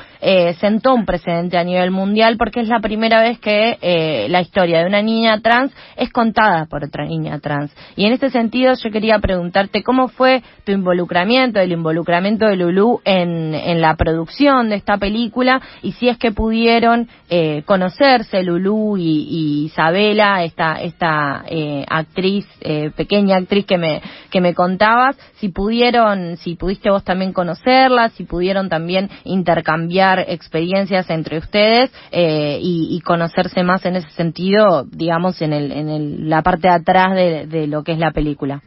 sentó 0.58 0.94
un 0.94 1.04
precedente 1.04 1.58
a 1.58 1.64
nivel 1.64 1.90
mundial 1.90 2.36
porque 2.38 2.60
es 2.60 2.68
la 2.68 2.80
primera 2.80 3.20
vez 3.20 3.38
que 3.40 3.76
eh, 3.82 4.28
la 4.30 4.40
historia 4.40 4.78
de 4.78 4.86
una 4.86 5.02
niña 5.02 5.17
trans 5.42 5.72
es 5.96 6.10
contada 6.10 6.66
por 6.66 6.84
otra 6.84 7.04
niña 7.04 7.38
trans. 7.40 7.74
Y 7.96 8.04
en 8.06 8.12
este 8.12 8.30
sentido 8.30 8.74
yo 8.74 8.90
quería 8.90 9.18
preguntarte 9.18 9.82
cómo 9.82 10.08
fue 10.08 10.42
tu 10.64 10.72
involucramiento, 10.72 11.60
el 11.60 11.72
involucramiento 11.72 12.46
de 12.46 12.56
Lulu 12.56 13.00
en, 13.04 13.54
en 13.54 13.80
la 13.80 13.96
producción 13.96 14.68
de 14.68 14.76
esta 14.76 14.98
película 14.98 15.60
y 15.82 15.92
si 15.92 16.08
es 16.08 16.18
que 16.18 16.32
pudieron 16.32 17.08
eh, 17.30 17.62
conocerse 17.66 18.42
Lulu 18.42 18.96
y, 18.96 19.64
Isabela, 19.66 20.44
esta, 20.44 20.80
esta 20.80 21.44
eh, 21.48 21.84
actriz, 21.88 22.46
eh, 22.60 22.90
pequeña 22.96 23.36
actriz 23.36 23.66
que 23.66 23.78
me, 23.78 24.00
que 24.30 24.40
me 24.40 24.54
contabas, 24.54 25.16
si 25.36 25.48
pudieron, 25.48 26.36
si 26.38 26.54
pudiste 26.54 26.90
vos 26.90 27.04
también 27.04 27.32
conocerla, 27.32 28.10
si 28.10 28.24
pudieron 28.24 28.68
también 28.68 29.10
intercambiar 29.24 30.24
experiencias 30.28 31.10
entre 31.10 31.38
ustedes 31.38 31.90
y, 32.12 32.88
y 32.90 33.00
conocerse 33.00 33.62
más 33.62 33.84
en 33.84 33.96
ese 33.96 34.10
sentido, 34.10 34.84
digamos, 34.98 35.40
en, 35.40 35.52
el, 35.52 35.72
en 35.72 36.28
la 36.28 36.42
parte 36.42 36.68
de 36.68 36.74
atrás 36.74 37.14
de, 37.14 37.66
lo 37.66 37.84
que 37.84 37.92
es 37.92 37.98
la 37.98 38.10
película? 38.10 38.60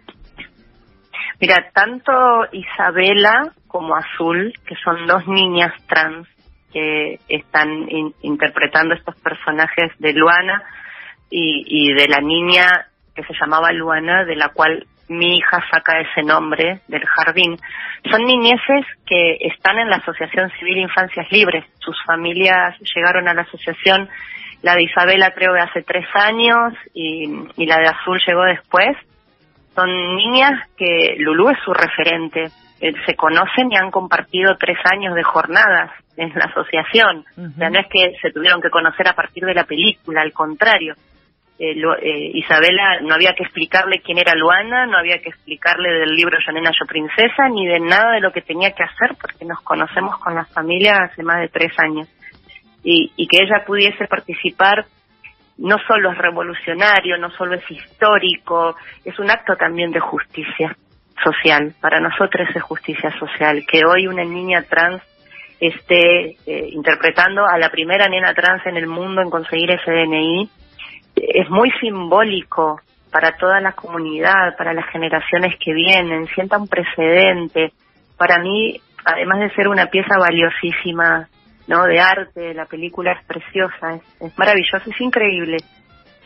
Mira, 1.40 1.70
tanto 1.74 2.12
Isabela 2.52 3.52
como 3.68 3.96
Azul, 3.96 4.54
que 4.66 4.76
son 4.84 5.06
dos 5.08 5.28
niñas 5.28 5.74
trans 5.88 6.28
que 6.72 7.20
están 7.28 7.88
interpretando 8.22 8.96
estos 8.96 9.16
personajes 9.18 9.92
de 10.00 10.14
Luana 10.14 10.64
y, 11.30 11.66
y 11.68 11.94
de 11.94 12.08
la 12.08 12.22
niña 12.22 12.66
que 13.14 13.24
se 13.24 13.34
llamaba 13.40 13.72
Luana, 13.74 14.24
de 14.24 14.36
la 14.36 14.50
cual 14.50 14.86
mi 15.12 15.38
hija 15.38 15.62
saca 15.70 16.00
ese 16.00 16.24
nombre 16.24 16.82
del 16.88 17.06
jardín. 17.06 17.58
Son 18.10 18.22
niñeces 18.24 18.86
que 19.06 19.38
están 19.42 19.78
en 19.78 19.90
la 19.90 19.98
Asociación 19.98 20.50
Civil 20.58 20.78
Infancias 20.78 21.28
Libres. 21.32 21.66
Sus 21.80 21.96
familias 22.06 22.76
llegaron 22.96 23.28
a 23.28 23.34
la 23.34 23.42
asociación 23.42 24.10
la 24.62 24.76
de 24.76 24.84
Isabela 24.84 25.32
creo 25.32 25.54
que 25.54 25.60
hace 25.60 25.82
tres 25.82 26.06
años 26.14 26.74
y, 26.94 27.28
la 27.66 27.78
de 27.78 27.88
Azul 27.88 28.22
llegó 28.26 28.44
después. 28.44 28.96
Son 29.76 29.90
niñas 30.16 30.68
que 30.78 31.16
Lulú 31.20 31.50
es 31.50 31.58
su 31.64 31.74
referente. 31.74 32.50
Eh, 32.80 32.94
se 33.06 33.16
conocen 33.16 33.72
y 33.72 33.78
han 33.78 33.92
compartido 33.92 34.56
tres 34.58 34.78
años 34.92 35.16
de 35.16 35.24
jornadas 35.24 35.92
en 36.18 36.30
la 36.36 36.46
asociación. 36.46 37.26
O 37.38 37.58
sea, 37.58 37.70
no 37.70 37.80
es 37.80 37.88
que 37.88 38.14
se 38.22 38.32
tuvieron 38.32 38.62
que 38.62 38.70
conocer 38.70 39.08
a 39.08 39.14
partir 39.14 39.46
de 39.46 39.54
la 39.54 39.64
película, 39.64 40.22
al 40.22 40.34
contrario. 40.34 40.94
Eh, 41.58 41.76
eh, 42.02 42.32
Isabela 42.34 43.02
no 43.02 43.14
había 43.14 43.34
que 43.34 43.44
explicarle 43.44 44.02
quién 44.04 44.18
era 44.18 44.34
Luana, 44.36 44.88
no 44.88 44.98
había 44.98 45.20
que 45.20 45.30
explicarle 45.30 45.90
del 45.92 46.10
libro 46.10 46.38
Yo 46.46 46.52
Nena, 46.52 46.72
Yo 46.72 46.86
Princesa, 46.88 47.50
ni 47.50 47.68
de 47.68 47.80
nada 47.80 48.14
de 48.14 48.20
lo 48.20 48.32
que 48.32 48.42
tenía 48.42 48.72
que 48.72 48.84
hacer, 48.84 49.16
porque 49.20 49.46
nos 49.46 49.62
conocemos 49.62 50.18
con 50.18 50.36
la 50.36 50.46
familia 50.46 50.98
hace 51.04 51.24
más 51.24 51.40
de 51.40 51.50
tres 51.50 51.72
años 51.80 52.08
y, 52.84 53.12
y 53.16 53.28
que 53.28 53.44
ella 53.44 53.64
pudiese 53.66 54.08
participar 54.08 54.86
no 55.58 55.78
solo 55.88 56.12
es 56.12 56.18
revolucionario, 56.18 57.18
no 57.18 57.30
solo 57.32 57.56
es 57.56 57.70
histórico, 57.70 58.76
es 59.06 59.18
un 59.20 59.30
acto 59.30 59.56
también 59.56 59.92
de 59.92 60.00
justicia 60.00 60.76
social. 61.24 61.74
Para 61.80 62.00
nosotros 62.00 62.48
es 62.54 62.62
justicia 62.64 63.12
social 63.20 63.64
que 63.68 63.82
hoy 63.86 64.08
una 64.08 64.24
niña 64.24 64.64
trans 64.64 65.02
esté 65.60 66.32
eh, 66.48 66.70
interpretando 66.72 67.46
a 67.46 67.58
la 67.60 67.70
primera 67.70 68.08
nena 68.08 68.34
trans 68.34 68.66
en 68.66 68.78
el 68.78 68.88
mundo 68.88 69.22
en 69.22 69.30
conseguir 69.30 69.70
ese 69.72 69.92
DNI. 69.92 70.50
Es 71.16 71.50
muy 71.50 71.70
simbólico 71.80 72.82
para 73.12 73.38
toda 73.38 73.62
la 73.62 73.74
comunidad, 73.74 74.58
para 74.58 74.74
las 74.74 74.88
generaciones 74.90 75.56
que 75.64 75.74
vienen, 75.74 76.26
sienta 76.28 76.58
un 76.58 76.68
precedente. 76.68 77.74
Para 78.18 78.40
mí, 78.40 78.80
además 79.06 79.40
de 79.40 79.54
ser 79.54 79.68
una 79.68 79.88
pieza 79.88 80.18
valiosísima, 80.18 81.28
¿no? 81.68 81.86
De 81.86 82.00
arte, 82.00 82.54
la 82.54 82.66
película 82.66 83.14
es 83.14 83.26
preciosa, 83.26 84.00
es, 84.20 84.38
maravillosa, 84.38 84.84
es 84.86 85.02
increíble. 85.02 85.58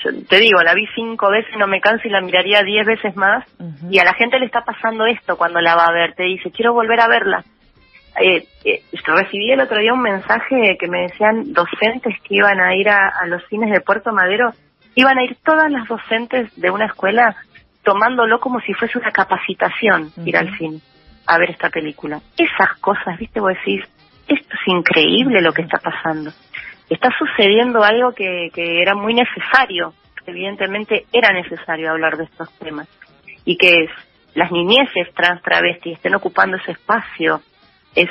Yo 0.04 0.12
te 0.28 0.40
digo, 0.40 0.62
la 0.62 0.74
vi 0.74 0.86
cinco 0.94 1.30
veces, 1.32 1.56
no 1.58 1.68
me 1.68 1.82
canso 1.82 2.08
y 2.08 2.12
la 2.12 2.22
miraría 2.22 2.62
diez 2.64 2.86
veces 2.86 3.16
más. 3.16 3.46
Y 3.90 4.00
a 4.00 4.04
la 4.04 4.14
gente 4.14 4.40
le 4.40 4.46
está 4.46 4.62
pasando 4.62 5.06
esto 5.06 5.38
cuando 5.38 5.62
la 5.62 5.76
va 5.76 5.86
a 5.86 5.94
ver. 5.94 6.14
Te 6.14 6.24
dice, 6.24 6.52
quiero 6.52 6.74
volver 6.74 7.00
a 7.00 7.08
verla 7.08 7.44
eh, 8.22 8.48
eh, 8.64 8.82
recibí 9.06 9.52
el 9.52 9.62
otro 9.62 9.80
día 9.80 9.94
un 9.94 10.02
mensaje 10.02 10.78
que 10.80 10.88
me 10.88 11.02
decían 11.02 11.54
docentes 11.54 12.16
que 12.24 12.36
iban 12.36 12.60
a 12.62 12.76
ir 12.76 12.90
a, 12.90 13.26
los 13.28 13.46
cines 13.48 13.72
de 13.72 13.82
Puerto 13.82 14.14
Madero, 14.14 14.54
iban 14.96 15.18
a 15.18 15.24
ir 15.24 15.38
todas 15.44 15.70
las 15.72 15.88
docentes 15.88 16.56
de 16.56 16.70
una 16.70 16.86
escuela 16.86 17.36
tomándolo 17.84 18.40
como 18.40 18.60
si 18.62 18.74
fuese 18.74 18.98
una 18.98 19.12
capacitación 19.12 20.12
ir 20.26 20.38
al 20.38 20.56
cine 20.58 20.80
a 21.28 21.38
ver 21.38 21.52
esta 21.52 21.70
película. 21.70 22.22
Esas 22.38 22.78
cosas, 22.80 23.18
viste, 23.18 23.40
vos 23.40 23.54
decís, 23.54 23.84
esto 24.28 24.54
es 24.54 24.68
increíble 24.68 25.42
lo 25.42 25.54
que 25.54 25.62
está 25.62 25.80
pasando. 25.80 26.32
Está 26.90 27.10
sucediendo 27.18 27.84
algo 27.84 28.14
que, 28.14 28.50
que 28.54 28.82
era 28.82 28.96
muy 28.96 29.14
necesario, 29.14 29.94
evidentemente 30.26 31.06
era 31.12 31.34
necesario 31.34 31.92
hablar 31.92 32.18
de 32.18 32.26
estos 32.26 32.52
temas, 32.60 32.88
y 33.44 33.58
que 33.58 33.88
las 34.36 34.52
niñeces 34.52 35.14
trans 35.16 35.42
travestis 35.42 35.94
estén 35.94 36.16
ocupando 36.16 36.58
ese 36.58 36.74
espacio 36.74 37.42
es 37.96 38.10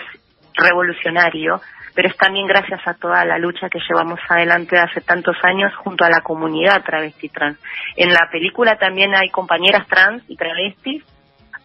revolucionario, 0.54 1.60
pero 1.94 2.08
es 2.08 2.16
también 2.16 2.46
gracias 2.46 2.80
a 2.86 2.94
toda 2.94 3.24
la 3.24 3.38
lucha 3.38 3.68
que 3.68 3.78
llevamos 3.78 4.18
adelante 4.28 4.78
hace 4.78 5.00
tantos 5.00 5.36
años 5.42 5.72
junto 5.76 6.04
a 6.04 6.10
la 6.10 6.20
comunidad 6.22 6.82
travesti 6.82 7.28
trans. 7.28 7.58
En 7.96 8.12
la 8.12 8.28
película 8.32 8.76
también 8.76 9.14
hay 9.14 9.28
compañeras 9.30 9.86
trans 9.86 10.22
y 10.28 10.36
travestis, 10.36 11.04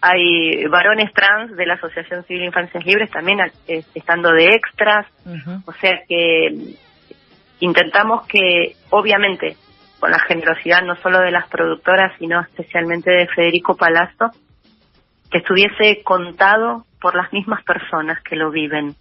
hay 0.01 0.65
varones 0.67 1.13
trans 1.13 1.55
de 1.55 1.65
la 1.65 1.75
Asociación 1.75 2.23
Civil 2.25 2.45
Infancias 2.45 2.85
Libres 2.85 3.11
también 3.11 3.39
eh, 3.67 3.83
estando 3.93 4.31
de 4.31 4.45
extras, 4.47 5.05
o 5.65 5.73
sea 5.73 6.01
que 6.07 6.75
intentamos 7.59 8.25
que, 8.27 8.75
obviamente, 8.89 9.57
con 9.99 10.11
la 10.11 10.19
generosidad 10.19 10.81
no 10.81 10.95
solo 10.97 11.19
de 11.19 11.31
las 11.31 11.47
productoras, 11.49 12.13
sino 12.17 12.39
especialmente 12.41 13.11
de 13.11 13.27
Federico 13.27 13.75
Palazzo, 13.75 14.31
que 15.29 15.39
estuviese 15.39 16.01
contado 16.03 16.85
por 17.01 17.15
las 17.15 17.31
mismas 17.33 17.63
personas 17.63 18.21
que 18.23 18.35
lo 18.35 18.51
viven. 18.51 18.95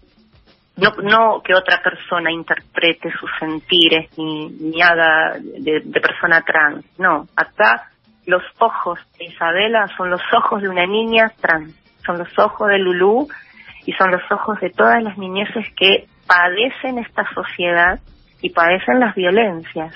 No, 0.77 0.91
no 1.03 1.43
que 1.43 1.55
otra 1.55 1.83
persona 1.83 2.31
interprete 2.31 3.11
sus 3.19 3.31
sentires 3.41 4.11
ni, 4.17 4.49
ni 4.49 4.81
haga 4.81 5.37
de, 5.39 5.81
persona 6.01 6.43
trans. 6.43 6.85
No, 6.99 7.27
acá 7.35 7.91
los 8.29 8.43
ojos 8.59 8.99
de 9.19 9.25
Isabela 9.25 9.89
son 9.97 10.11
los 10.11 10.21
ojos 10.37 10.61
de 10.61 10.69
una 10.69 10.87
niña 10.87 11.33
trans, 11.41 11.73
son 12.05 12.19
los 12.19 12.39
ojos 12.39 12.69
de 12.69 12.79
Lulú 12.79 13.27
y 13.87 13.93
son 13.95 14.11
los 14.11 14.21
ojos 14.31 14.61
de 14.61 14.69
todas 14.69 15.03
las 15.03 15.17
niñeces 15.17 15.65
que 15.75 16.07
padecen 16.27 16.99
esta 16.99 17.25
sociedad 17.33 17.99
y 18.43 18.51
padecen 18.51 19.01
las 19.01 19.15
violencias 19.15 19.95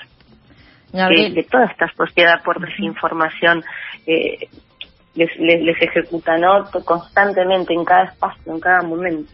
de, 0.91 1.47
toda 1.49 1.65
esta 1.65 1.87
sociedad 1.95 2.41
por 2.43 2.59
desinformación. 2.59 3.63
Eh, 4.07 4.49
les, 5.13 5.29
les, 5.37 5.61
les 5.61 5.79
ejecutan 5.79 6.41
constantemente 6.85 7.71
en 7.71 7.85
cada 7.85 8.05
espacio, 8.05 8.51
en 8.51 8.59
cada 8.59 8.81
momento. 8.81 9.31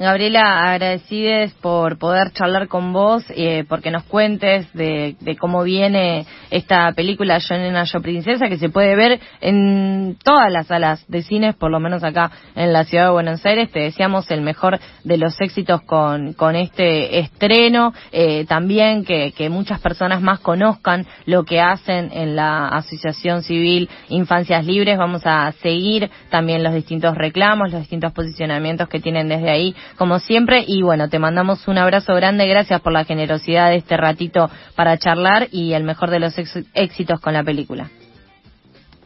Gabriela, 0.00 0.70
agradecides 0.72 1.52
por 1.60 1.98
poder 1.98 2.32
charlar 2.32 2.68
con 2.68 2.94
vos, 2.94 3.22
eh, 3.36 3.66
porque 3.68 3.90
nos 3.90 4.04
cuentes 4.04 4.72
de, 4.72 5.14
cómo 5.38 5.62
viene 5.62 6.24
esta 6.50 6.90
película 6.92 7.36
Yo 7.36 7.58
Nena, 7.58 7.84
Yo 7.84 8.00
Princesa, 8.00 8.48
que 8.48 8.56
se 8.56 8.70
puede 8.70 8.96
ver 8.96 9.20
en 9.42 10.16
todas 10.24 10.50
las 10.50 10.68
salas 10.68 11.04
de 11.06 11.20
cines, 11.20 11.54
por 11.54 11.70
lo 11.70 11.80
menos 11.80 12.02
acá 12.02 12.30
en 12.54 12.72
la 12.72 12.84
ciudad 12.84 13.08
de 13.08 13.10
Buenos 13.10 13.44
Aires. 13.44 13.70
Te 13.70 13.80
deseamos 13.80 14.30
el 14.30 14.40
mejor 14.40 14.80
de 15.04 15.18
los 15.18 15.38
éxitos 15.38 15.82
con, 15.82 16.32
con 16.32 16.56
este 16.56 17.18
estreno. 17.18 17.92
Eh, 18.10 18.46
también 18.48 19.04
que 19.04 19.50
muchas 19.50 19.80
personas 19.80 20.22
más 20.22 20.40
conozcan 20.40 21.06
lo 21.26 21.44
que 21.44 21.60
hacen 21.60 22.08
en 22.14 22.36
la 22.36 22.68
Asociación 22.68 23.42
Civil 23.42 23.90
Infancias 24.08 24.64
Libres. 24.64 24.96
Vamos 24.96 25.26
a 25.26 25.52
seguir 25.60 26.10
también 26.30 26.62
los 26.62 26.72
distintos 26.72 27.14
reclamos, 27.18 27.70
los 27.70 27.80
distintos 27.80 28.12
posicionamientos 28.12 28.88
que 28.88 29.00
tienen 29.00 29.28
desde 29.28 29.50
ahí 29.50 29.74
como 29.96 30.18
siempre. 30.18 30.64
Y 30.66 30.82
bueno, 30.82 31.08
te 31.08 31.18
mandamos 31.18 31.66
un 31.68 31.78
abrazo 31.78 32.14
grande. 32.14 32.46
Gracias 32.46 32.80
por 32.80 32.92
la 32.92 33.04
generosidad 33.04 33.70
de 33.70 33.76
este 33.76 33.96
ratito 33.96 34.50
para 34.76 34.96
charlar 34.98 35.48
y 35.50 35.74
el 35.74 35.84
mejor 35.84 36.10
de 36.10 36.20
los 36.20 36.34
éxitos 36.74 37.20
con 37.20 37.32
la 37.32 37.42
película. 37.42 37.88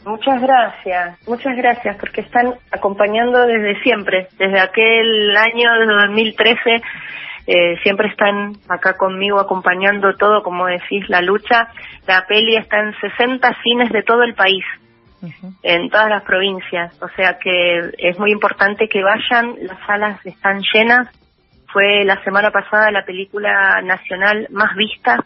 Muchas 0.05 0.40
gracias, 0.42 1.18
muchas 1.27 1.57
gracias, 1.57 1.97
porque 1.99 2.20
están 2.20 2.55
acompañando 2.70 3.47
desde 3.47 3.81
siempre, 3.83 4.29
desde 4.38 4.61
aquel 4.61 5.35
año 5.35 5.73
de 5.81 5.87
2013, 5.87 6.83
eh, 7.47 7.77
siempre 7.83 8.09
están 8.09 8.53
acá 8.68 8.99
conmigo 8.99 9.40
acompañando 9.40 10.14
todo, 10.16 10.42
como 10.42 10.66
decís, 10.66 11.09
la 11.09 11.23
lucha. 11.23 11.68
La 12.07 12.27
peli 12.27 12.57
está 12.57 12.81
en 12.81 12.92
60 13.01 13.49
cines 13.62 13.90
de 13.90 14.03
todo 14.03 14.23
el 14.25 14.35
país 14.35 14.62
en 15.63 15.91
todas 15.91 16.09
las 16.09 16.23
provincias. 16.23 17.01
O 17.03 17.09
sea 17.17 17.39
que 17.39 17.93
es 17.99 18.19
muy 18.19 18.33
importante 18.33 18.89
que 18.89 19.03
vayan, 19.03 19.55
las 19.63 19.79
salas 19.87 20.25
están 20.25 20.61
llenas. 20.73 21.09
Fue 21.73 22.05
la 22.05 22.23
semana 22.23 22.51
pasada 22.51 22.91
la 22.91 23.05
película 23.05 23.81
nacional 23.83 24.47
más 24.51 24.75
vista. 24.77 25.25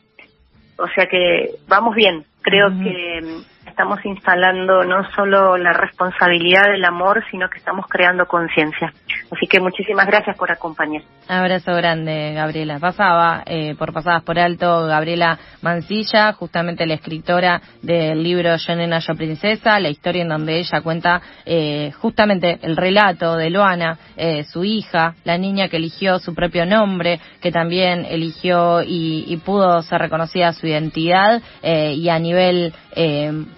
O 0.79 0.89
sea 0.89 1.07
que 1.07 1.51
vamos 1.67 1.95
bien. 1.95 2.25
Creo 2.43 2.71
que 2.71 3.43
estamos 3.79 4.05
instalando 4.05 4.83
no 4.83 5.09
solo 5.15 5.57
la 5.57 5.73
responsabilidad 5.73 6.65
del 6.73 6.85
amor, 6.85 7.23
sino 7.31 7.49
que 7.49 7.59
estamos 7.59 7.87
creando 7.89 8.27
conciencia. 8.27 8.93
Así 9.31 9.47
que 9.47 9.61
muchísimas 9.61 10.07
gracias 10.07 10.37
por 10.37 10.51
acompañar. 10.51 11.03
Abrazo 11.29 11.75
grande, 11.75 12.33
Gabriela. 12.35 12.81
Pasaba 12.81 13.45
eh, 13.47 13.77
por 13.79 13.93
pasadas 13.93 14.25
por 14.25 14.39
alto 14.39 14.87
Gabriela 14.87 15.39
Mancilla, 15.63 16.33
justamente 16.33 16.87
la 16.87 16.95
escritora 16.95 17.61
del 17.83 18.21
libro 18.21 18.57
Yo 18.57 18.75
Nena, 18.75 18.99
Yo 18.99 19.15
Princesa, 19.15 19.79
la 19.79 19.91
historia 19.91 20.23
en 20.23 20.31
donde 20.31 20.59
ella 20.59 20.81
cuenta 20.81 21.21
eh, 21.47 21.93
justamente 22.01 22.59
el 22.63 22.77
relato 22.77 23.37
de 23.37 23.51
Loana, 23.51 23.97
eh, 24.17 24.43
su 24.45 24.65
hija, 24.65 25.15
la 25.23 25.39
niña 25.39 25.69
que 25.69 25.77
eligió 25.77 26.19
su 26.19 26.35
propio 26.35 26.67
nombre, 26.67 27.21
que 27.41 27.53
también 27.53 28.07
eligió 28.07 28.83
y, 28.83 29.25
y 29.29 29.37
pudo 29.37 29.83
ser 29.83 30.01
reconocida 30.01 30.53
su 30.53 30.67
identidad 30.67 31.43
y 31.63 32.09
a 32.09 32.19
nivel 32.19 32.73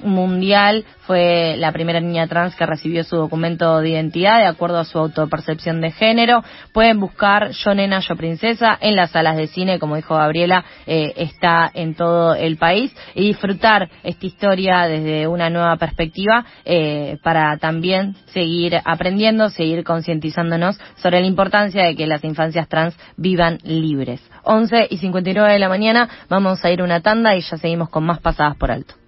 mundial 0.02 0.84
fue 1.10 1.56
la 1.56 1.72
primera 1.72 1.98
niña 1.98 2.28
trans 2.28 2.54
que 2.54 2.66
recibió 2.66 3.02
su 3.02 3.16
documento 3.16 3.80
de 3.80 3.90
identidad 3.90 4.38
de 4.38 4.46
acuerdo 4.46 4.78
a 4.78 4.84
su 4.84 4.96
autopercepción 4.96 5.80
de 5.80 5.90
género. 5.90 6.44
Pueden 6.72 7.00
buscar 7.00 7.50
Yo 7.50 7.74
Nena, 7.74 7.98
Yo 7.98 8.14
Princesa 8.14 8.78
en 8.80 8.94
las 8.94 9.10
salas 9.10 9.36
de 9.36 9.48
cine, 9.48 9.80
como 9.80 9.96
dijo 9.96 10.14
Gabriela, 10.14 10.64
eh, 10.86 11.14
está 11.16 11.68
en 11.74 11.94
todo 11.94 12.34
el 12.34 12.58
país 12.58 12.94
y 13.16 13.26
disfrutar 13.26 13.90
esta 14.04 14.24
historia 14.24 14.86
desde 14.86 15.26
una 15.26 15.50
nueva 15.50 15.76
perspectiva 15.78 16.44
eh, 16.64 17.18
para 17.24 17.56
también 17.58 18.14
seguir 18.26 18.80
aprendiendo, 18.84 19.50
seguir 19.50 19.82
concientizándonos 19.82 20.78
sobre 20.96 21.20
la 21.20 21.26
importancia 21.26 21.86
de 21.86 21.96
que 21.96 22.06
las 22.06 22.22
infancias 22.22 22.68
trans 22.68 22.96
vivan 23.16 23.58
libres. 23.64 24.20
11 24.44 24.86
y 24.90 24.98
59 24.98 25.52
de 25.52 25.58
la 25.58 25.68
mañana 25.68 26.08
vamos 26.28 26.64
a 26.64 26.70
ir 26.70 26.82
una 26.82 27.00
tanda 27.00 27.34
y 27.34 27.40
ya 27.40 27.56
seguimos 27.56 27.88
con 27.88 28.04
más 28.04 28.20
pasadas 28.20 28.56
por 28.56 28.70
alto. 28.70 28.99